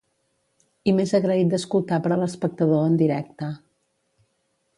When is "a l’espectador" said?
2.15-2.89